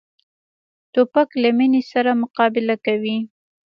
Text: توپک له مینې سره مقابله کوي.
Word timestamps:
توپک 0.93 1.29
له 1.41 1.49
مینې 1.57 1.81
سره 1.91 2.11
مقابله 2.21 2.75
کوي. 2.85 3.17